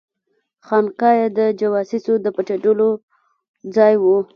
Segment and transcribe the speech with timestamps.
[0.65, 2.89] خانقاه یې د جواسیسو د پټېدلو
[3.75, 4.17] ځای وو.